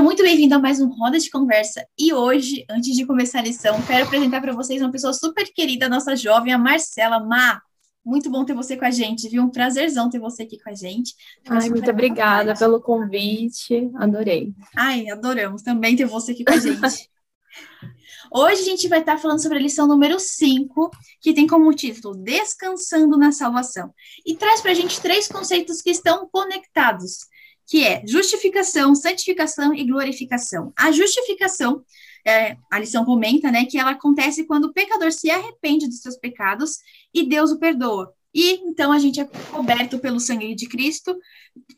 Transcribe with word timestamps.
Seja 0.00 0.08
muito 0.08 0.22
bem-vindo 0.22 0.54
a 0.54 0.58
mais 0.58 0.80
um 0.80 0.86
Roda 0.86 1.18
de 1.18 1.28
Conversa. 1.28 1.86
E 1.98 2.10
hoje, 2.10 2.64
antes 2.70 2.96
de 2.96 3.04
começar 3.04 3.40
a 3.40 3.42
lição, 3.42 3.82
quero 3.82 4.06
apresentar 4.06 4.40
para 4.40 4.54
vocês 4.54 4.80
uma 4.80 4.90
pessoa 4.90 5.12
super 5.12 5.52
querida, 5.52 5.90
nossa 5.90 6.16
jovem, 6.16 6.54
a 6.54 6.58
Marcela 6.58 7.20
Má. 7.20 7.60
Muito 8.02 8.30
bom 8.30 8.42
ter 8.42 8.54
você 8.54 8.78
com 8.78 8.86
a 8.86 8.90
gente, 8.90 9.28
viu? 9.28 9.42
Um 9.42 9.50
prazerzão 9.50 10.08
ter 10.08 10.18
você 10.18 10.44
aqui 10.44 10.58
com 10.58 10.70
a 10.70 10.74
gente. 10.74 11.14
Ai, 11.46 11.68
muito 11.68 11.90
obrigada 11.90 12.54
pelo 12.54 12.80
convite, 12.80 13.90
adorei. 13.96 14.54
Ai, 14.74 15.06
adoramos 15.10 15.60
também 15.60 15.94
ter 15.94 16.06
você 16.06 16.32
aqui 16.32 16.44
com 16.46 16.54
a 16.54 16.58
gente. 16.58 16.80
Hoje 18.32 18.62
a 18.62 18.64
gente 18.64 18.88
vai 18.88 19.00
estar 19.00 19.18
falando 19.18 19.42
sobre 19.42 19.58
a 19.58 19.60
lição 19.60 19.86
número 19.86 20.18
5, 20.18 20.90
que 21.20 21.34
tem 21.34 21.46
como 21.46 21.74
título 21.74 22.16
Descansando 22.16 23.18
na 23.18 23.32
Salvação. 23.32 23.92
E 24.24 24.34
traz 24.34 24.62
para 24.62 24.70
a 24.70 24.74
gente 24.74 24.98
três 24.98 25.28
conceitos 25.28 25.82
que 25.82 25.90
estão 25.90 26.26
conectados 26.32 27.28
que 27.70 27.84
é 27.84 28.02
justificação, 28.04 28.96
santificação 28.96 29.72
e 29.72 29.84
glorificação. 29.84 30.72
A 30.76 30.90
justificação, 30.90 31.84
é, 32.26 32.56
a 32.68 32.80
lição 32.80 33.04
comenta, 33.04 33.48
né, 33.48 33.64
que 33.64 33.78
ela 33.78 33.92
acontece 33.92 34.44
quando 34.44 34.64
o 34.64 34.72
pecador 34.72 35.12
se 35.12 35.30
arrepende 35.30 35.86
dos 35.86 36.00
seus 36.00 36.16
pecados 36.16 36.78
e 37.14 37.22
Deus 37.22 37.52
o 37.52 37.60
perdoa. 37.60 38.12
E 38.34 38.54
então 38.54 38.90
a 38.90 38.98
gente 38.98 39.20
é 39.20 39.24
coberto 39.24 40.00
pelo 40.00 40.18
sangue 40.18 40.52
de 40.56 40.68
Cristo 40.68 41.16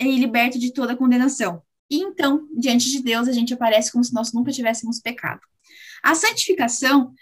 e 0.01 0.17
liberto 0.17 0.59
de 0.59 0.73
toda 0.73 0.97
condenação. 0.97 1.63
E 1.91 1.99
então, 1.99 2.49
diante 2.57 2.91
de 2.91 3.03
Deus, 3.03 3.29
a 3.29 3.33
gente 3.33 3.53
aparece 3.53 3.93
como 3.93 4.03
se 4.03 4.15
nós 4.15 4.33
nunca 4.33 4.51
tivéssemos 4.51 4.99
pecado. 4.99 5.43
A 6.03 6.15
santificação 6.15 7.13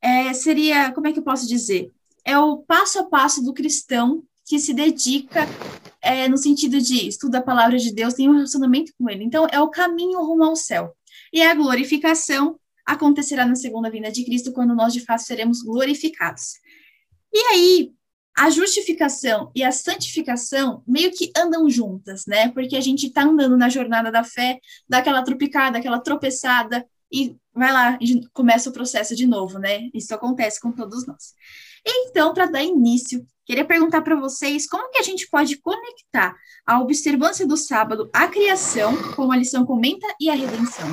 é, 0.00 0.32
seria, 0.32 0.92
como 0.92 1.06
é 1.08 1.12
que 1.12 1.18
eu 1.18 1.24
posso 1.24 1.46
dizer? 1.46 1.92
É 2.24 2.38
o 2.38 2.56
passo 2.56 3.00
a 3.00 3.04
passo 3.04 3.42
do 3.42 3.52
cristão 3.52 4.24
que 4.46 4.58
se 4.58 4.72
dedica 4.72 5.46
é, 6.02 6.28
no 6.28 6.36
sentido 6.36 6.80
de 6.80 7.08
estuda 7.08 7.38
a 7.38 7.42
palavra 7.42 7.78
de 7.78 7.92
Deus, 7.92 8.14
tem 8.14 8.28
um 8.28 8.34
relacionamento 8.34 8.92
com 8.98 9.08
ele. 9.08 9.24
Então, 9.24 9.46
é 9.50 9.60
o 9.60 9.70
caminho 9.70 10.22
rumo 10.24 10.44
ao 10.44 10.56
céu. 10.56 10.94
E 11.32 11.42
a 11.42 11.54
glorificação 11.54 12.58
acontecerá 12.86 13.44
na 13.44 13.54
segunda 13.54 13.90
vinda 13.90 14.10
de 14.10 14.24
Cristo, 14.24 14.52
quando 14.52 14.74
nós 14.74 14.92
de 14.92 15.00
fato 15.00 15.22
seremos 15.22 15.62
glorificados. 15.62 16.54
E 17.32 17.38
aí, 17.52 17.92
a 18.36 18.50
justificação 18.50 19.50
e 19.54 19.64
a 19.64 19.72
santificação 19.72 20.82
meio 20.86 21.10
que 21.10 21.30
andam 21.36 21.68
juntas, 21.68 22.24
né? 22.26 22.48
Porque 22.50 22.76
a 22.76 22.80
gente 22.80 23.08
está 23.08 23.24
andando 23.24 23.56
na 23.56 23.68
jornada 23.68 24.12
da 24.12 24.22
fé, 24.22 24.60
daquela 24.88 25.22
tropicada, 25.22 25.78
aquela 25.78 25.98
tropeçada, 25.98 26.86
e 27.12 27.36
vai 27.52 27.72
lá, 27.72 27.98
começa 28.32 28.70
o 28.70 28.72
processo 28.72 29.16
de 29.16 29.26
novo, 29.26 29.58
né? 29.58 29.88
Isso 29.92 30.14
acontece 30.14 30.60
com 30.60 30.70
todos 30.70 31.06
nós. 31.06 31.34
Então, 31.84 32.32
para 32.32 32.46
dar 32.46 32.62
início, 32.62 33.26
queria 33.48 33.64
perguntar 33.64 34.02
para 34.02 34.14
vocês 34.14 34.68
como 34.68 34.90
que 34.90 34.98
a 34.98 35.02
gente 35.02 35.26
pode 35.30 35.56
conectar 35.56 36.36
a 36.66 36.80
observância 36.80 37.46
do 37.46 37.56
sábado 37.56 38.10
à 38.12 38.28
criação, 38.28 38.94
como 39.16 39.32
a 39.32 39.36
lição 39.38 39.64
comenta, 39.64 40.06
e 40.20 40.28
a 40.28 40.34
redenção. 40.34 40.86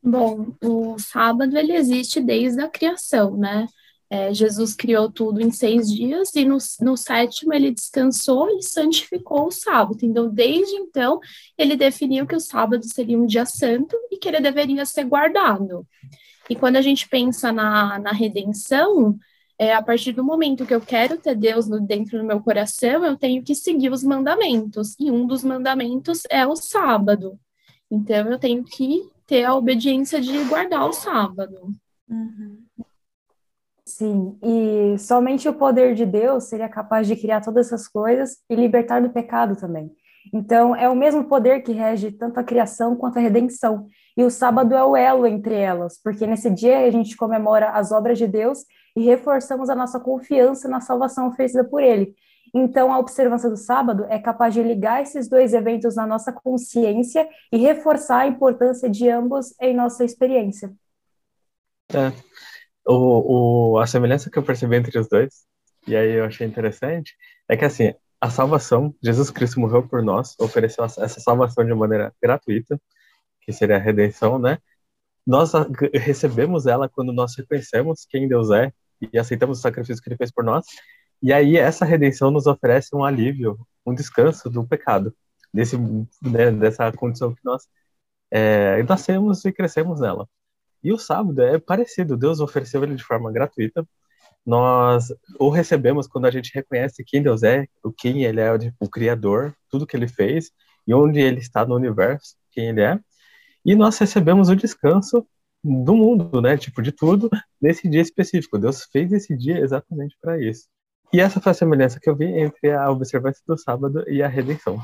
Bom, 0.00 0.54
o 0.62 0.96
sábado 1.00 1.58
ele 1.58 1.72
existe 1.72 2.20
desde 2.20 2.62
a 2.62 2.68
criação, 2.68 3.36
né? 3.36 3.66
É, 4.08 4.32
Jesus 4.32 4.72
criou 4.72 5.10
tudo 5.10 5.40
em 5.40 5.50
seis 5.50 5.90
dias 5.92 6.32
e 6.36 6.44
no, 6.44 6.58
no 6.80 6.96
sétimo 6.96 7.52
ele 7.52 7.72
descansou 7.72 8.48
e 8.56 8.62
santificou 8.62 9.48
o 9.48 9.50
sábado. 9.50 9.98
Então, 10.02 10.28
desde 10.28 10.76
então, 10.76 11.18
ele 11.58 11.74
definiu 11.74 12.24
que 12.24 12.36
o 12.36 12.40
sábado 12.40 12.84
seria 12.86 13.18
um 13.18 13.26
dia 13.26 13.44
santo 13.44 13.96
e 14.12 14.16
que 14.16 14.28
ele 14.28 14.40
deveria 14.40 14.86
ser 14.86 15.02
guardado. 15.06 15.84
E 16.48 16.54
quando 16.54 16.76
a 16.76 16.82
gente 16.82 17.08
pensa 17.08 17.50
na, 17.50 17.98
na 17.98 18.12
redenção, 18.12 19.18
é, 19.58 19.72
a 19.72 19.82
partir 19.82 20.12
do 20.12 20.22
momento 20.22 20.66
que 20.66 20.74
eu 20.74 20.80
quero 20.80 21.16
ter 21.18 21.34
Deus 21.34 21.66
no, 21.66 21.80
dentro 21.80 22.18
do 22.18 22.24
meu 22.24 22.40
coração, 22.40 23.04
eu 23.04 23.16
tenho 23.16 23.42
que 23.42 23.54
seguir 23.54 23.90
os 23.90 24.02
mandamentos. 24.02 24.94
E 24.98 25.10
um 25.10 25.26
dos 25.26 25.42
mandamentos 25.42 26.22
é 26.30 26.46
o 26.46 26.54
sábado. 26.54 27.38
Então, 27.90 28.30
eu 28.30 28.38
tenho 28.38 28.64
que 28.64 29.08
ter 29.26 29.44
a 29.44 29.54
obediência 29.54 30.20
de 30.20 30.44
guardar 30.44 30.88
o 30.88 30.92
sábado. 30.92 31.74
Uhum. 32.08 32.62
Sim, 33.84 34.36
e 34.42 34.98
somente 34.98 35.48
o 35.48 35.54
poder 35.54 35.94
de 35.94 36.04
Deus 36.04 36.44
seria 36.44 36.68
capaz 36.68 37.06
de 37.06 37.16
criar 37.16 37.40
todas 37.40 37.66
essas 37.66 37.88
coisas 37.88 38.38
e 38.50 38.54
libertar 38.54 39.00
do 39.00 39.10
pecado 39.10 39.56
também. 39.56 39.90
Então, 40.34 40.74
é 40.74 40.88
o 40.88 40.96
mesmo 40.96 41.24
poder 41.24 41.60
que 41.62 41.72
rege 41.72 42.10
tanto 42.10 42.38
a 42.38 42.44
criação 42.44 42.96
quanto 42.96 43.18
a 43.18 43.22
redenção. 43.22 43.86
E 44.16 44.24
o 44.24 44.30
sábado 44.30 44.74
é 44.74 44.84
o 44.84 44.96
elo 44.96 45.26
entre 45.26 45.54
elas, 45.54 46.00
porque 46.02 46.26
nesse 46.26 46.50
dia 46.50 46.80
a 46.80 46.90
gente 46.90 47.16
comemora 47.16 47.70
as 47.70 47.92
obras 47.92 48.18
de 48.18 48.26
Deus 48.26 48.64
e 48.96 49.04
reforçamos 49.04 49.68
a 49.68 49.74
nossa 49.74 50.00
confiança 50.00 50.68
na 50.68 50.80
salvação 50.80 51.28
oferecida 51.28 51.62
por 51.62 51.82
Ele. 51.82 52.16
Então, 52.54 52.92
a 52.92 52.98
observância 52.98 53.50
do 53.50 53.56
sábado 53.56 54.06
é 54.08 54.18
capaz 54.18 54.54
de 54.54 54.62
ligar 54.62 55.02
esses 55.02 55.28
dois 55.28 55.52
eventos 55.52 55.96
na 55.96 56.06
nossa 56.06 56.32
consciência 56.32 57.28
e 57.52 57.58
reforçar 57.58 58.20
a 58.20 58.26
importância 58.26 58.88
de 58.88 59.10
ambos 59.10 59.54
em 59.60 59.74
nossa 59.74 60.04
experiência. 60.04 60.72
É. 61.92 62.12
O, 62.86 63.74
o, 63.74 63.78
a 63.78 63.86
semelhança 63.86 64.30
que 64.30 64.38
eu 64.38 64.42
percebi 64.42 64.76
entre 64.76 64.98
os 64.98 65.08
dois, 65.08 65.44
e 65.86 65.94
aí 65.94 66.12
eu 66.12 66.24
achei 66.24 66.46
interessante, 66.46 67.14
é 67.48 67.56
que 67.56 67.64
assim, 67.64 67.92
a 68.20 68.30
salvação, 68.30 68.94
Jesus 69.02 69.30
Cristo 69.30 69.60
morreu 69.60 69.86
por 69.86 70.02
nós, 70.02 70.34
ofereceu 70.40 70.84
essa 70.84 71.20
salvação 71.20 71.64
de 71.64 71.74
maneira 71.74 72.14
gratuita, 72.22 72.80
que 73.42 73.52
seria 73.52 73.76
a 73.76 73.80
redenção, 73.80 74.38
né? 74.38 74.58
Nós 75.26 75.52
recebemos 75.92 76.66
ela 76.66 76.88
quando 76.88 77.12
nós 77.12 77.36
reconhecemos 77.36 78.06
quem 78.08 78.28
Deus 78.28 78.50
é 78.50 78.72
e 79.00 79.18
aceitamos 79.18 79.58
o 79.58 79.62
sacrifício 79.62 80.02
que 80.02 80.08
ele 80.08 80.16
fez 80.16 80.30
por 80.30 80.44
nós. 80.44 80.66
E 81.22 81.32
aí 81.32 81.56
essa 81.56 81.84
redenção 81.84 82.30
nos 82.30 82.46
oferece 82.46 82.94
um 82.94 83.04
alívio, 83.04 83.58
um 83.84 83.94
descanso 83.94 84.50
do 84.50 84.66
pecado, 84.66 85.14
desse, 85.52 85.76
né, 86.22 86.50
dessa 86.52 86.90
condição 86.92 87.34
que 87.34 87.44
nós 87.44 87.66
é, 88.30 88.82
nascemos 88.82 89.44
e 89.44 89.52
crescemos 89.52 90.00
nela. 90.00 90.28
E 90.82 90.92
o 90.92 90.98
sábado 90.98 91.40
é 91.42 91.58
parecido, 91.58 92.16
Deus 92.16 92.40
ofereceu 92.40 92.82
ele 92.82 92.94
de 92.94 93.02
forma 93.02 93.32
gratuita, 93.32 93.86
nós 94.44 95.12
o 95.40 95.50
recebemos 95.50 96.06
quando 96.06 96.26
a 96.26 96.30
gente 96.30 96.52
reconhece 96.54 97.02
quem 97.04 97.22
Deus 97.22 97.42
é, 97.42 97.66
o 97.82 97.92
quem 97.92 98.24
Ele 98.24 98.40
é, 98.40 98.50
o 98.78 98.88
Criador, 98.88 99.54
tudo 99.68 99.86
que 99.86 99.96
Ele 99.96 100.06
fez 100.06 100.52
e 100.86 100.94
onde 100.94 101.18
Ele 101.20 101.40
está 101.40 101.66
no 101.66 101.74
universo, 101.74 102.36
quem 102.52 102.68
Ele 102.68 102.82
é, 102.82 103.00
e 103.64 103.74
nós 103.74 103.98
recebemos 103.98 104.48
o 104.48 104.54
descanso 104.54 105.26
do 105.66 105.94
mundo, 105.94 106.40
né, 106.40 106.56
tipo 106.56 106.80
de 106.80 106.92
tudo 106.92 107.28
nesse 107.60 107.88
dia 107.88 108.00
específico. 108.00 108.58
Deus 108.58 108.84
fez 108.92 109.12
esse 109.12 109.36
dia 109.36 109.58
exatamente 109.58 110.16
para 110.20 110.40
isso. 110.40 110.68
E 111.12 111.20
essa 111.20 111.40
foi 111.40 111.52
a 111.52 111.54
semelhança 111.54 112.00
que 112.00 112.08
eu 112.08 112.16
vi 112.16 112.26
entre 112.26 112.72
a 112.72 112.90
observância 112.90 113.42
do 113.46 113.56
sábado 113.56 114.04
e 114.08 114.22
a 114.22 114.28
redenção. 114.28 114.78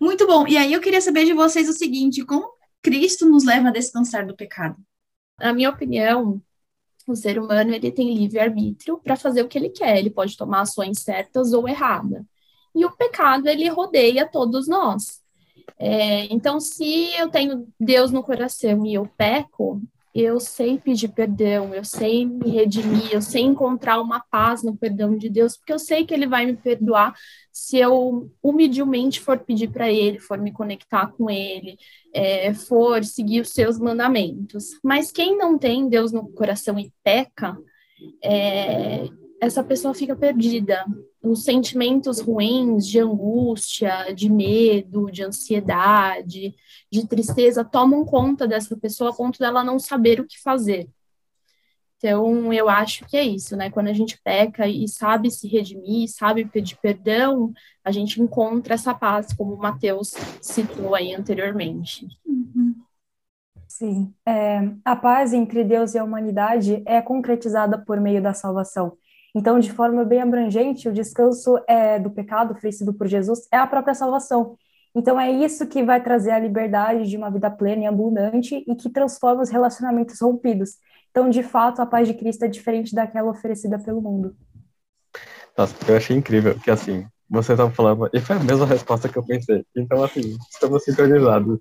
Muito 0.00 0.26
bom. 0.26 0.46
E 0.46 0.56
aí 0.56 0.72
eu 0.72 0.80
queria 0.80 1.00
saber 1.00 1.24
de 1.24 1.32
vocês 1.32 1.68
o 1.68 1.72
seguinte: 1.72 2.24
como 2.24 2.52
Cristo 2.82 3.28
nos 3.28 3.44
leva 3.44 3.68
a 3.68 3.72
descansar 3.72 4.26
do 4.26 4.36
pecado? 4.36 4.76
Na 5.38 5.52
minha 5.52 5.70
opinião, 5.70 6.40
o 7.06 7.16
ser 7.16 7.38
humano 7.38 7.72
ele 7.72 7.90
tem 7.90 8.14
livre-arbítrio 8.14 8.98
para 8.98 9.16
fazer 9.16 9.42
o 9.42 9.48
que 9.48 9.56
ele 9.56 9.70
quer, 9.70 9.98
ele 9.98 10.10
pode 10.10 10.36
tomar 10.36 10.62
ações 10.62 11.00
certas 11.00 11.52
ou 11.52 11.68
erradas. 11.68 12.22
E 12.74 12.84
o 12.84 12.90
pecado, 12.90 13.48
ele 13.48 13.68
rodeia 13.68 14.28
todos 14.28 14.68
nós. 14.68 15.20
É, 15.78 16.24
então, 16.32 16.60
se 16.60 17.14
eu 17.16 17.28
tenho 17.30 17.66
Deus 17.78 18.10
no 18.10 18.22
coração 18.22 18.84
e 18.84 18.94
eu 18.94 19.08
peco, 19.16 19.80
eu 20.14 20.40
sei 20.40 20.78
pedir 20.78 21.08
perdão, 21.08 21.74
eu 21.74 21.84
sei 21.84 22.26
me 22.26 22.50
redimir, 22.50 23.12
eu 23.12 23.22
sei 23.22 23.42
encontrar 23.42 24.00
uma 24.00 24.20
paz 24.30 24.62
no 24.62 24.76
perdão 24.76 25.16
de 25.16 25.28
Deus, 25.28 25.56
porque 25.56 25.72
eu 25.72 25.78
sei 25.78 26.04
que 26.04 26.12
Ele 26.12 26.26
vai 26.26 26.46
me 26.46 26.56
perdoar 26.56 27.14
se 27.52 27.78
eu 27.78 28.30
humildemente 28.42 29.20
for 29.20 29.38
pedir 29.38 29.70
para 29.70 29.90
Ele, 29.90 30.18
for 30.18 30.38
me 30.38 30.52
conectar 30.52 31.06
com 31.12 31.30
Ele, 31.30 31.76
é, 32.12 32.52
for 32.54 33.04
seguir 33.04 33.42
os 33.42 33.50
seus 33.50 33.78
mandamentos. 33.78 34.70
Mas 34.82 35.12
quem 35.12 35.36
não 35.36 35.56
tem 35.56 35.88
Deus 35.88 36.10
no 36.10 36.28
coração 36.32 36.78
e 36.78 36.92
peca, 37.04 37.56
é, 38.22 39.08
essa 39.40 39.64
pessoa 39.64 39.94
fica 39.94 40.14
perdida. 40.14 40.84
Os 41.22 41.44
sentimentos 41.44 42.20
ruins 42.20 42.86
de 42.86 43.00
angústia, 43.00 44.12
de 44.14 44.30
medo, 44.30 45.10
de 45.10 45.24
ansiedade, 45.24 46.54
de 46.90 47.06
tristeza 47.06 47.64
tomam 47.64 48.04
conta 48.04 48.46
dessa 48.46 48.76
pessoa 48.76 49.10
a 49.10 49.14
ponto 49.14 49.38
dela 49.38 49.64
não 49.64 49.78
saber 49.78 50.20
o 50.20 50.26
que 50.26 50.40
fazer. 50.40 50.88
Então, 51.96 52.50
eu 52.50 52.68
acho 52.68 53.06
que 53.06 53.16
é 53.16 53.22
isso, 53.22 53.54
né? 53.56 53.70
Quando 53.70 53.88
a 53.88 53.92
gente 53.92 54.18
peca 54.22 54.66
e 54.66 54.88
sabe 54.88 55.30
se 55.30 55.46
redimir, 55.46 56.08
sabe 56.08 56.46
pedir 56.46 56.78
perdão, 56.80 57.52
a 57.84 57.90
gente 57.90 58.22
encontra 58.22 58.72
essa 58.72 58.94
paz, 58.94 59.34
como 59.34 59.54
o 59.54 59.58
Mateus 59.58 60.14
citou 60.40 60.94
aí 60.94 61.14
anteriormente. 61.14 62.06
Uhum. 62.24 62.74
Sim. 63.68 64.14
É, 64.26 64.60
a 64.82 64.96
paz 64.96 65.34
entre 65.34 65.62
Deus 65.62 65.94
e 65.94 65.98
a 65.98 66.04
humanidade 66.04 66.82
é 66.86 67.02
concretizada 67.02 67.78
por 67.78 68.00
meio 68.00 68.22
da 68.22 68.32
salvação. 68.32 68.96
Então, 69.34 69.58
de 69.58 69.72
forma 69.72 70.04
bem 70.04 70.20
abrangente, 70.20 70.88
o 70.88 70.92
descanso 70.92 71.58
é, 71.68 71.98
do 71.98 72.10
pecado 72.10 72.52
oferecido 72.52 72.92
por 72.92 73.06
Jesus 73.06 73.46
é 73.52 73.56
a 73.56 73.66
própria 73.66 73.94
salvação. 73.94 74.56
Então, 74.94 75.20
é 75.20 75.30
isso 75.30 75.68
que 75.68 75.84
vai 75.84 76.02
trazer 76.02 76.32
a 76.32 76.38
liberdade 76.38 77.08
de 77.08 77.16
uma 77.16 77.30
vida 77.30 77.48
plena 77.50 77.84
e 77.84 77.86
abundante 77.86 78.64
e 78.66 78.74
que 78.74 78.90
transforma 78.90 79.42
os 79.42 79.50
relacionamentos 79.50 80.20
rompidos. 80.20 80.78
Então, 81.10 81.30
de 81.30 81.42
fato, 81.42 81.80
a 81.80 81.86
paz 81.86 82.08
de 82.08 82.14
Cristo 82.14 82.44
é 82.44 82.48
diferente 82.48 82.94
daquela 82.94 83.30
oferecida 83.30 83.78
pelo 83.78 84.00
mundo. 84.00 84.34
Nossa, 85.56 85.74
eu 85.88 85.96
achei 85.96 86.16
incrível 86.16 86.58
que, 86.58 86.70
assim, 86.70 87.06
você 87.28 87.52
estava 87.52 87.70
falando, 87.70 88.10
e 88.12 88.20
foi 88.20 88.36
a 88.36 88.40
mesma 88.40 88.66
resposta 88.66 89.08
que 89.08 89.16
eu 89.16 89.24
pensei. 89.24 89.64
Então, 89.76 90.02
assim, 90.02 90.36
estamos 90.50 90.82
sincronizados. 90.82 91.60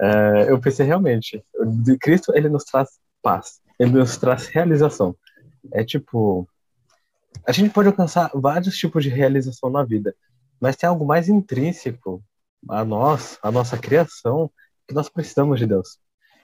é, 0.00 0.50
eu 0.50 0.60
pensei 0.60 0.86
realmente, 0.86 1.44
de 1.82 1.98
Cristo 1.98 2.32
ele 2.34 2.48
nos 2.48 2.64
traz 2.64 2.88
paz, 3.22 3.60
ele 3.78 3.92
nos 3.92 4.16
traz 4.16 4.46
realização. 4.46 5.16
É 5.72 5.84
tipo, 5.84 6.48
a 7.46 7.52
gente 7.52 7.70
pode 7.70 7.88
alcançar 7.88 8.30
vários 8.34 8.76
tipos 8.76 9.02
de 9.02 9.10
realização 9.10 9.70
na 9.70 9.84
vida, 9.84 10.14
mas 10.60 10.76
tem 10.76 10.88
algo 10.88 11.04
mais 11.04 11.28
intrínseco 11.28 12.22
a 12.68 12.84
nós, 12.84 13.38
a 13.42 13.50
nossa 13.50 13.76
criação, 13.76 14.50
que 14.86 14.94
nós 14.94 15.08
precisamos 15.08 15.58
de 15.58 15.66
Deus. 15.66 15.98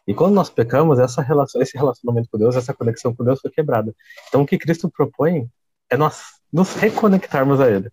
E 0.07 0.15
quando 0.15 0.35
nós 0.35 0.49
pecamos, 0.49 0.99
essa 0.99 1.21
relação, 1.21 1.61
esse 1.61 1.77
relacionamento 1.77 2.29
com 2.31 2.39
Deus, 2.39 2.57
essa 2.57 2.73
conexão 2.73 3.15
com 3.15 3.25
Deus 3.25 3.41
foi 3.41 3.51
quebrada. 3.51 3.95
Então, 4.29 4.43
o 4.43 4.47
que 4.47 4.57
Cristo 4.57 4.91
propõe 4.91 5.49
é 5.91 5.97
nós 5.97 6.23
nos 6.53 6.75
reconectarmos 6.75 7.61
a 7.61 7.71
Ele. 7.71 7.91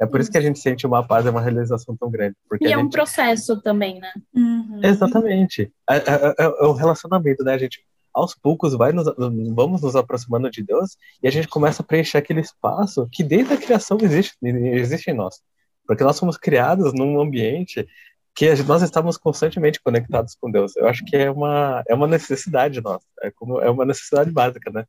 É 0.00 0.06
por 0.06 0.18
isso 0.18 0.30
que 0.30 0.38
a 0.38 0.40
gente 0.40 0.58
sente 0.58 0.86
uma 0.86 1.06
paz 1.06 1.26
e 1.26 1.28
uma 1.28 1.42
realização 1.42 1.94
tão 1.94 2.10
grande. 2.10 2.34
Porque 2.48 2.64
e 2.64 2.72
é 2.72 2.76
gente... 2.76 2.86
um 2.86 2.88
processo 2.88 3.60
também, 3.60 4.00
né? 4.00 4.10
Uhum. 4.34 4.80
Exatamente. 4.82 5.70
É, 5.88 5.96
é, 5.96 5.98
é, 5.98 6.34
é, 6.38 6.64
o 6.64 6.72
relacionamento, 6.72 7.44
né? 7.44 7.52
A 7.52 7.58
gente, 7.58 7.84
aos 8.12 8.34
poucos, 8.34 8.74
vai 8.74 8.92
nos, 8.92 9.06
vamos 9.54 9.82
nos 9.82 9.96
aproximando 9.96 10.50
de 10.50 10.62
Deus 10.62 10.96
e 11.22 11.28
a 11.28 11.30
gente 11.30 11.48
começa 11.48 11.82
a 11.82 11.84
preencher 11.84 12.18
aquele 12.18 12.40
espaço 12.40 13.08
que 13.10 13.22
desde 13.22 13.54
a 13.54 13.56
criação 13.56 13.98
existe, 14.00 14.36
existe 14.42 15.10
em 15.10 15.14
nós. 15.14 15.40
Porque 15.86 16.04
nós 16.04 16.16
somos 16.16 16.36
criados 16.36 16.92
num 16.92 17.20
ambiente 17.20 17.86
que 18.34 18.54
nós 18.62 18.82
estamos 18.82 19.16
constantemente 19.16 19.80
conectados 19.82 20.36
com 20.40 20.50
Deus. 20.50 20.76
Eu 20.76 20.88
acho 20.88 21.04
que 21.04 21.16
é 21.16 21.30
uma, 21.30 21.82
é 21.88 21.94
uma 21.94 22.06
necessidade 22.06 22.80
nossa. 22.80 23.04
É, 23.22 23.30
como, 23.30 23.60
é 23.60 23.68
uma 23.68 23.84
necessidade 23.84 24.30
básica, 24.30 24.70
né? 24.70 24.86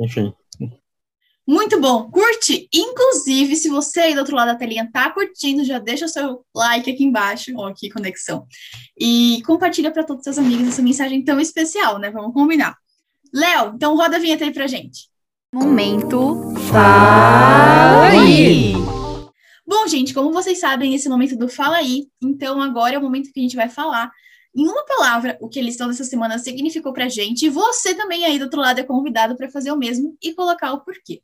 Enfim. 0.00 0.34
Muito 1.46 1.80
bom, 1.80 2.08
curte! 2.08 2.68
Inclusive, 2.72 3.56
se 3.56 3.68
você 3.68 4.00
aí 4.00 4.14
do 4.14 4.20
outro 4.20 4.36
lado 4.36 4.48
da 4.48 4.54
telinha 4.54 4.88
tá 4.92 5.10
curtindo, 5.10 5.64
já 5.64 5.80
deixa 5.80 6.04
o 6.04 6.08
seu 6.08 6.44
like 6.54 6.88
aqui 6.88 7.02
embaixo, 7.02 7.52
ó, 7.56 7.66
aqui, 7.66 7.90
conexão. 7.90 8.46
E 8.98 9.42
compartilha 9.44 9.90
para 9.90 10.04
todos 10.04 10.20
os 10.20 10.24
seus 10.24 10.38
amigos 10.38 10.68
essa 10.68 10.82
mensagem 10.82 11.24
tão 11.24 11.40
especial, 11.40 11.98
né? 11.98 12.10
Vamos 12.10 12.32
combinar. 12.32 12.76
Léo, 13.34 13.72
então 13.74 13.96
roda 13.96 14.16
a 14.16 14.20
vinheta 14.20 14.44
aí 14.44 14.52
pra 14.52 14.68
gente. 14.68 15.08
Momento 15.52 16.54
Fala 16.70 18.08
aí! 18.08 18.72
Bom, 19.66 19.86
gente, 19.88 20.14
como 20.14 20.32
vocês 20.32 20.60
sabem, 20.60 20.94
esse 20.94 21.08
momento 21.08 21.36
do 21.36 21.48
Fala 21.48 21.78
aí, 21.78 22.06
então 22.22 22.62
agora 22.62 22.94
é 22.94 22.98
o 22.98 23.02
momento 23.02 23.32
que 23.32 23.40
a 23.40 23.42
gente 23.42 23.56
vai 23.56 23.68
falar 23.68 24.10
em 24.54 24.68
uma 24.68 24.84
palavra, 24.84 25.36
o 25.40 25.48
que 25.48 25.58
a 25.58 25.62
lição 25.62 25.88
dessa 25.88 26.04
semana 26.04 26.38
significou 26.38 26.92
pra 26.92 27.08
gente, 27.08 27.46
e 27.46 27.48
você 27.48 27.94
também 27.94 28.24
aí 28.24 28.38
do 28.38 28.44
outro 28.44 28.60
lado 28.60 28.80
é 28.80 28.84
convidado 28.84 29.36
para 29.36 29.50
fazer 29.50 29.72
o 29.72 29.78
mesmo 29.78 30.16
e 30.22 30.34
colocar 30.34 30.72
o 30.72 30.80
porquê. 30.80 31.22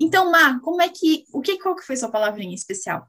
Então, 0.00 0.30
Má, 0.30 0.58
como 0.60 0.80
é 0.80 0.88
que. 0.88 1.24
O 1.32 1.42
que, 1.42 1.58
qual 1.58 1.76
que 1.76 1.84
foi 1.84 1.94
sua 1.96 2.10
palavrinha 2.10 2.54
especial? 2.54 3.06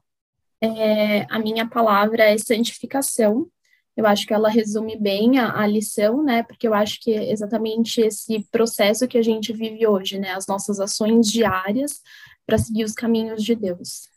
É, 0.60 1.22
a 1.30 1.38
minha 1.38 1.66
palavra 1.66 2.24
é 2.24 2.36
santificação. 2.36 3.48
Eu 3.96 4.06
acho 4.06 4.26
que 4.26 4.32
ela 4.32 4.48
resume 4.48 4.96
bem 4.96 5.38
a, 5.38 5.60
a, 5.60 5.66
lição, 5.66 6.22
né? 6.22 6.42
Porque 6.42 6.68
eu 6.68 6.74
acho 6.74 7.00
que 7.00 7.12
é 7.12 7.32
exatamente 7.32 8.00
esse 8.00 8.46
processo 8.50 9.08
que 9.08 9.18
a 9.18 9.22
gente 9.22 9.52
vive 9.52 9.86
hoje, 9.86 10.18
né? 10.18 10.32
As 10.32 10.46
nossas 10.46 10.78
ações 10.78 11.26
diárias 11.26 12.00
para 12.46 12.58
seguir 12.58 12.84
os 12.84 12.92
caminhos 12.92 13.42
de 13.42 13.54
Deus. 13.54 14.08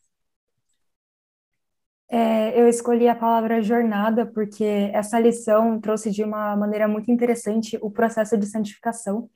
É, 2.08 2.60
eu 2.60 2.68
escolhi 2.68 3.08
a 3.08 3.16
palavra 3.16 3.62
jornada 3.62 4.26
porque 4.26 4.92
essa 4.94 5.20
lição 5.20 5.80
trouxe 5.80 6.12
de 6.12 6.24
uma 6.24 6.56
maneira 6.56 6.88
muito 6.88 7.12
interessante 7.12 7.78
o 7.82 7.90
processo 7.90 8.38
de 8.38 8.46
santificação 8.46 9.30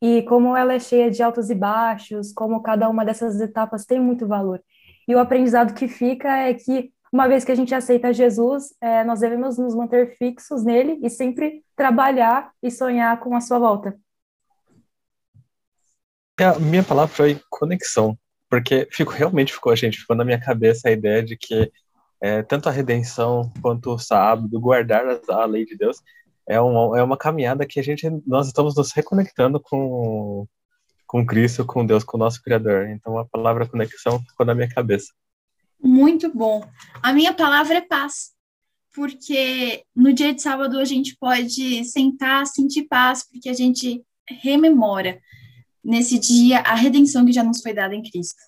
e 0.00 0.22
como 0.22 0.56
ela 0.56 0.74
é 0.74 0.78
cheia 0.78 1.10
de 1.10 1.22
altos 1.22 1.50
e 1.50 1.54
baixos, 1.54 2.32
como 2.32 2.62
cada 2.62 2.88
uma 2.88 3.04
dessas 3.04 3.40
etapas 3.40 3.84
tem 3.84 4.00
muito 4.00 4.26
valor. 4.26 4.62
E 5.06 5.14
o 5.14 5.18
aprendizado 5.18 5.74
que 5.74 5.88
fica 5.88 6.36
é 6.36 6.54
que, 6.54 6.92
uma 7.12 7.28
vez 7.28 7.44
que 7.44 7.52
a 7.52 7.54
gente 7.54 7.74
aceita 7.74 8.12
Jesus, 8.12 8.74
é, 8.80 9.04
nós 9.04 9.20
devemos 9.20 9.58
nos 9.58 9.74
manter 9.74 10.16
fixos 10.16 10.64
nele 10.64 10.98
e 11.02 11.10
sempre 11.10 11.62
trabalhar 11.76 12.50
e 12.62 12.70
sonhar 12.70 13.20
com 13.20 13.36
a 13.36 13.40
sua 13.40 13.58
volta. 13.58 13.96
A 16.38 16.58
minha 16.58 16.82
palavra 16.82 17.14
foi 17.14 17.40
conexão, 17.48 18.18
porque 18.50 18.88
fico, 18.90 19.12
realmente 19.12 19.52
ficou, 19.52 19.72
a 19.72 19.76
gente 19.76 19.98
ficou 19.98 20.16
na 20.16 20.24
minha 20.24 20.40
cabeça 20.40 20.88
a 20.88 20.92
ideia 20.92 21.22
de 21.22 21.36
que 21.36 21.70
é, 22.20 22.42
tanto 22.42 22.68
a 22.68 22.72
redenção 22.72 23.52
quanto 23.60 23.90
o 23.90 23.98
sábado, 23.98 24.60
guardar 24.60 25.04
a 25.28 25.44
lei 25.44 25.64
de 25.64 25.76
Deus, 25.76 26.02
é 26.46 26.60
uma, 26.60 26.98
é 26.98 27.02
uma 27.02 27.16
caminhada 27.16 27.66
que 27.66 27.80
a 27.80 27.82
gente 27.82 28.08
nós 28.26 28.46
estamos 28.46 28.74
nos 28.76 28.92
reconectando 28.92 29.60
com 29.60 30.46
com 31.06 31.24
Cristo, 31.24 31.64
com 31.64 31.86
Deus, 31.86 32.02
com 32.02 32.16
o 32.16 32.20
nosso 32.20 32.42
Criador. 32.42 32.88
Então 32.88 33.16
a 33.18 33.24
palavra 33.24 33.68
conexão 33.68 34.20
ficou 34.20 34.44
na 34.44 34.54
minha 34.54 34.68
cabeça. 34.68 35.12
Muito 35.80 36.32
bom. 36.34 36.66
A 37.02 37.12
minha 37.12 37.32
palavra 37.32 37.76
é 37.76 37.80
paz, 37.80 38.32
porque 38.92 39.84
no 39.94 40.12
dia 40.12 40.34
de 40.34 40.42
sábado 40.42 40.78
a 40.78 40.84
gente 40.84 41.16
pode 41.20 41.84
sentar, 41.84 42.46
sentir 42.46 42.84
paz, 42.84 43.22
porque 43.30 43.48
a 43.48 43.52
gente 43.52 44.02
rememora 44.28 45.20
nesse 45.84 46.18
dia 46.18 46.60
a 46.60 46.74
redenção 46.74 47.24
que 47.24 47.32
já 47.32 47.44
nos 47.44 47.60
foi 47.60 47.74
dada 47.74 47.94
em 47.94 48.02
Cristo. 48.02 48.40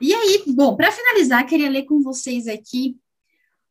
E 0.00 0.14
aí, 0.14 0.44
bom, 0.48 0.76
para 0.76 0.92
finalizar, 0.92 1.46
queria 1.46 1.70
ler 1.70 1.84
com 1.84 2.02
vocês 2.02 2.46
aqui 2.46 2.96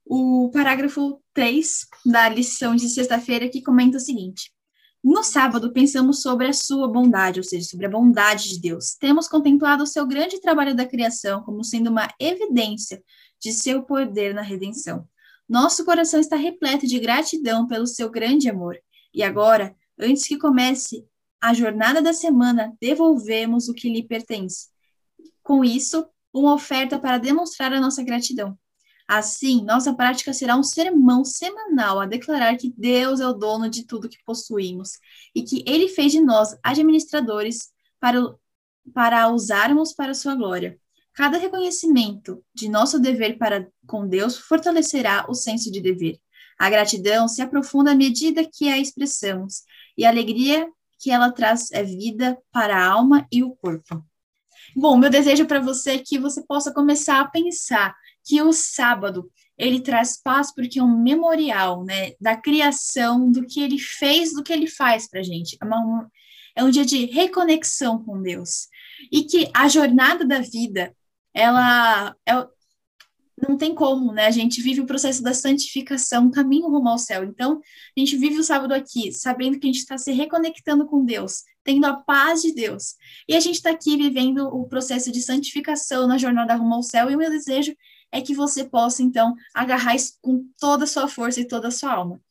o 0.06 0.50
parágrafo 0.52 1.22
3 1.38 1.86
da 2.04 2.28
lição 2.28 2.76
de 2.76 2.90
sexta-feira, 2.90 3.48
que 3.48 3.62
comenta 3.62 3.98
o 3.98 4.00
seguinte: 4.00 4.52
No 5.04 5.24
sábado, 5.24 5.72
pensamos 5.72 6.24
sobre 6.24 6.48
a 6.48 6.54
sua 6.54 6.88
bondade, 6.88 7.40
ou 7.40 7.44
seja, 7.44 7.70
sobre 7.70 7.86
a 7.86 7.90
bondade 7.90 8.50
de 8.50 8.60
Deus. 8.60 8.96
Temos 8.96 9.28
contemplado 9.28 9.84
o 9.84 9.86
seu 9.86 10.08
grande 10.08 10.42
trabalho 10.42 10.74
da 10.76 10.84
criação 10.84 11.44
como 11.44 11.64
sendo 11.64 11.92
uma 11.92 12.08
evidência 12.20 13.04
de 13.40 13.54
seu 13.54 13.84
poder 13.84 14.34
na 14.34 14.42
redenção. 14.42 15.08
Nosso 15.48 15.86
coração 15.86 16.20
está 16.20 16.36
repleto 16.36 16.88
de 16.88 16.98
gratidão 16.98 17.68
pelo 17.68 17.86
seu 17.86 18.10
grande 18.10 18.50
amor. 18.50 18.76
E 19.14 19.22
agora, 19.22 19.76
antes 20.00 20.28
que 20.28 20.40
comece 20.40 21.06
a 21.40 21.54
jornada 21.54 22.02
da 22.02 22.14
semana, 22.14 22.76
devolvemos 22.82 23.70
o 23.70 23.76
que 23.76 23.94
lhe 23.94 24.02
pertence. 24.02 24.70
Com 25.44 25.64
isso, 25.64 26.04
uma 26.34 26.56
oferta 26.56 26.98
para 26.98 27.20
demonstrar 27.20 27.72
a 27.74 27.80
nossa 27.80 28.02
gratidão. 28.02 28.58
Assim, 29.08 29.64
nossa 29.64 29.94
prática 29.94 30.34
será 30.34 30.58
um 30.58 30.64
sermão 30.64 31.24
semanal 31.24 32.00
a 32.00 32.06
declarar 32.06 32.58
que 32.58 32.74
Deus 32.78 33.22
é 33.22 33.28
o 33.28 33.34
dono 33.34 33.70
de 33.70 33.86
tudo 33.86 34.10
que 34.10 34.18
possuímos 34.26 35.00
e 35.34 35.44
que 35.44 35.64
Ele 35.66 35.88
fez 35.88 36.12
de 36.12 36.20
nós 36.20 36.58
administradores 36.62 37.72
para, 38.00 38.20
para 38.94 39.30
usarmos 39.30 39.94
para 39.94 40.14
sua 40.14 40.36
glória. 40.36 40.78
Cada 41.14 41.38
reconhecimento 41.38 42.44
de 42.54 42.68
nosso 42.68 43.00
dever 43.00 43.38
para 43.38 43.68
com 43.88 44.06
Deus 44.06 44.38
fortalecerá 44.38 45.26
o 45.30 45.34
senso 45.34 45.72
de 45.72 45.80
dever. 45.80 46.20
A 46.60 46.70
gratidão 46.70 47.28
se 47.28 47.42
aprofunda 47.42 47.92
à 47.92 47.96
medida 47.96 48.44
que 48.44 48.68
a 48.68 48.78
expressamos, 48.78 49.64
e 49.98 50.06
a 50.06 50.10
alegria 50.10 50.68
que 51.00 51.12
ela 51.12 51.32
traz 51.32 51.72
é 51.72 51.84
vida 51.84 52.38
para 52.52 52.76
a 52.76 52.86
alma 52.86 53.28
e 53.32 53.44
o 53.44 53.56
corpo. 53.56 54.04
Bom, 54.76 54.98
meu 54.98 55.10
desejo 55.10 55.46
para 55.46 55.60
você 55.60 55.92
é 55.92 55.98
que 56.00 56.20
você 56.20 56.44
possa 56.44 56.74
começar 56.74 57.22
a 57.22 57.28
pensar 57.28 57.96
que 58.28 58.42
o 58.42 58.52
sábado 58.52 59.32
ele 59.58 59.80
traz 59.80 60.22
paz 60.22 60.54
porque 60.54 60.80
é 60.80 60.84
um 60.84 61.02
memorial, 61.02 61.84
né, 61.84 62.12
da 62.22 62.38
criação, 62.38 63.32
do 63.32 63.46
que 63.46 63.62
ele 63.62 63.80
fez, 63.80 64.34
do 64.34 64.44
que 64.44 64.54
ele 64.54 64.68
faz 64.68 65.10
para 65.10 65.20
a 65.20 65.24
gente. 65.24 65.58
É, 65.62 65.66
uma, 65.66 66.12
é 66.56 66.64
um 66.64 66.70
dia 66.70 66.86
de 66.86 67.06
reconexão 67.06 68.04
com 68.04 68.22
Deus. 68.22 68.68
E 69.12 69.24
que 69.24 69.50
a 69.56 69.68
jornada 69.68 70.26
da 70.26 70.42
vida, 70.42 70.96
ela 71.34 72.16
é, 72.28 72.48
não 73.48 73.58
tem 73.58 73.74
como, 73.74 74.12
né? 74.12 74.26
A 74.26 74.32
gente 74.32 74.62
vive 74.62 74.82
o 74.82 74.86
processo 74.86 75.22
da 75.22 75.34
santificação, 75.34 76.32
caminho 76.32 76.70
rumo 76.70 76.90
ao 76.90 76.98
céu. 76.98 77.24
Então, 77.24 77.60
a 77.96 78.00
gente 78.00 78.18
vive 78.18 78.40
o 78.40 78.44
sábado 78.44 78.74
aqui, 78.74 79.12
sabendo 79.12 79.60
que 79.60 79.68
a 79.68 79.72
gente 79.72 79.80
está 79.80 79.98
se 79.98 80.12
reconectando 80.12 80.88
com 80.88 81.06
Deus, 81.06 81.44
tendo 81.64 81.86
a 81.86 81.94
paz 81.94 82.42
de 82.42 82.54
Deus. 82.54 82.96
E 83.28 83.36
a 83.36 83.40
gente 83.40 83.56
está 83.56 83.72
aqui 83.72 83.96
vivendo 83.96 84.48
o 84.48 84.68
processo 84.68 85.12
de 85.12 85.22
santificação 85.22 86.08
na 86.08 86.18
jornada 86.18 86.56
rumo 86.56 86.76
ao 86.76 86.84
céu. 86.84 87.12
E 87.12 87.16
o 87.16 87.18
meu 87.18 87.30
desejo 87.30 87.76
é 88.12 88.22
que 88.22 88.34
você 88.34 88.64
possa, 88.64 89.04
então, 89.04 89.36
agarrar 89.54 89.96
isso 89.96 90.18
com 90.22 90.48
toda 90.60 90.86
a 90.86 90.88
sua 90.88 91.08
força 91.08 91.40
e 91.40 91.48
toda 91.48 91.68
a 91.68 91.72
sua 91.72 91.94
alma. 91.94 92.22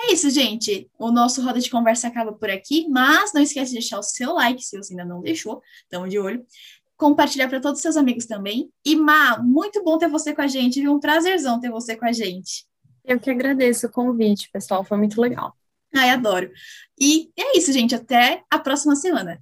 É 0.00 0.12
isso, 0.12 0.28
gente. 0.30 0.90
O 0.98 1.10
nosso 1.10 1.42
Roda 1.42 1.60
de 1.60 1.70
Conversa 1.70 2.08
acaba 2.08 2.32
por 2.32 2.50
aqui, 2.50 2.88
mas 2.88 3.32
não 3.32 3.42
esquece 3.42 3.72
de 3.72 3.78
deixar 3.78 3.98
o 3.98 4.02
seu 4.02 4.32
like, 4.34 4.62
se 4.62 4.76
você 4.76 4.92
ainda 4.92 5.04
não 5.04 5.20
deixou, 5.20 5.62
estamos 5.84 6.10
de 6.10 6.18
olho. 6.18 6.44
Compartilhar 6.96 7.48
para 7.48 7.60
todos 7.60 7.78
os 7.78 7.82
seus 7.82 7.96
amigos 7.96 8.26
também. 8.26 8.70
E, 8.84 8.96
Má, 8.96 9.38
muito 9.38 9.82
bom 9.82 9.98
ter 9.98 10.08
você 10.08 10.34
com 10.34 10.42
a 10.42 10.46
gente, 10.46 10.80
viu? 10.80 10.92
Um 10.92 11.00
prazerzão 11.00 11.60
ter 11.60 11.70
você 11.70 11.96
com 11.96 12.04
a 12.04 12.12
gente. 12.12 12.66
Eu 13.04 13.18
que 13.18 13.30
agradeço 13.30 13.86
o 13.86 13.90
convite, 13.90 14.48
pessoal. 14.52 14.84
Foi 14.84 14.96
muito 14.96 15.20
legal. 15.20 15.56
Ai, 15.94 16.10
adoro. 16.10 16.50
E 16.98 17.30
é 17.36 17.58
isso, 17.58 17.72
gente. 17.72 17.94
Até 17.94 18.42
a 18.50 18.58
próxima 18.58 18.96
semana. 18.96 19.40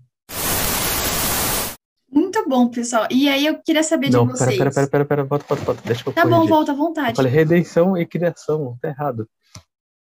Muito 2.10 2.48
bom, 2.48 2.68
pessoal. 2.68 3.06
E 3.10 3.28
aí 3.28 3.46
eu 3.46 3.62
queria 3.62 3.82
saber 3.82 4.10
Não, 4.10 4.26
de 4.26 4.32
vocês. 4.32 4.56
Pera, 4.58 4.70
pera, 4.72 4.86
pera, 4.88 5.04
pera, 5.04 5.24
volta, 5.24 5.44
volta, 5.48 5.64
volta. 5.64 5.82
Deixa 5.84 6.02
eu 6.08 6.12
Tá 6.12 6.22
corrigir. 6.22 6.40
bom, 6.40 6.46
volta 6.46 6.72
à 6.72 6.74
vontade. 6.74 7.10
Eu 7.10 7.16
falei 7.16 7.32
redenção 7.32 7.96
e 7.96 8.04
criação, 8.04 8.76
tá 8.80 8.88
errado. 8.88 9.28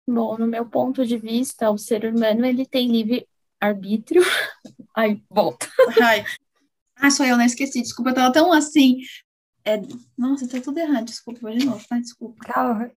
Bom, 0.06 0.36
no 0.36 0.46
meu 0.46 0.66
ponto 0.66 1.06
de 1.06 1.16
vista, 1.16 1.70
o 1.70 1.78
ser 1.78 2.04
humano 2.04 2.44
ele 2.44 2.66
tem 2.66 2.90
livre 2.90 3.26
arbítrio. 3.58 4.22
Ai, 4.94 5.22
volta. 5.30 5.66
Ai. 6.02 6.24
Ah, 6.96 7.10
sou 7.10 7.24
eu, 7.24 7.36
não 7.38 7.44
esqueci. 7.44 7.80
Desculpa, 7.80 8.10
eu 8.10 8.14
tava 8.14 8.32
tão 8.32 8.52
assim. 8.52 8.98
É... 9.64 9.80
Nossa, 10.16 10.46
tá 10.46 10.60
tudo 10.60 10.78
errado. 10.78 11.06
Desculpa, 11.06 11.40
vou 11.40 11.50
de 11.56 11.64
novo, 11.64 11.82
tá? 11.88 11.98
Desculpa. 11.98 12.44
Calma. 12.44 12.90